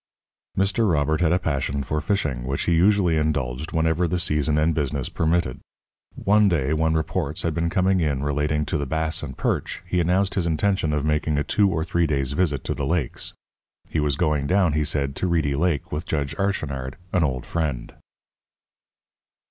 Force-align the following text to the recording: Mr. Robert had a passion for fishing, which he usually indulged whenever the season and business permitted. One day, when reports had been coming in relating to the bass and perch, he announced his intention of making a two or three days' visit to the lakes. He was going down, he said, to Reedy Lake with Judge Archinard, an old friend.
Mr. 0.57 0.91
Robert 0.91 1.21
had 1.21 1.31
a 1.31 1.37
passion 1.37 1.83
for 1.83 2.01
fishing, 2.01 2.43
which 2.43 2.63
he 2.63 2.73
usually 2.73 3.17
indulged 3.17 3.71
whenever 3.71 4.07
the 4.07 4.17
season 4.17 4.57
and 4.57 4.73
business 4.73 5.09
permitted. 5.09 5.59
One 6.15 6.49
day, 6.49 6.73
when 6.73 6.95
reports 6.95 7.43
had 7.43 7.53
been 7.53 7.69
coming 7.69 7.99
in 7.99 8.23
relating 8.23 8.65
to 8.65 8.79
the 8.79 8.87
bass 8.87 9.21
and 9.21 9.37
perch, 9.37 9.83
he 9.85 9.99
announced 9.99 10.33
his 10.33 10.47
intention 10.47 10.91
of 10.91 11.05
making 11.05 11.37
a 11.37 11.43
two 11.43 11.69
or 11.69 11.83
three 11.85 12.07
days' 12.07 12.31
visit 12.31 12.63
to 12.63 12.73
the 12.73 12.83
lakes. 12.87 13.33
He 13.91 13.99
was 13.99 14.15
going 14.15 14.47
down, 14.47 14.73
he 14.73 14.83
said, 14.85 15.15
to 15.17 15.27
Reedy 15.27 15.53
Lake 15.55 15.91
with 15.91 16.07
Judge 16.07 16.35
Archinard, 16.37 16.95
an 17.13 17.23
old 17.23 17.45
friend. 17.45 17.93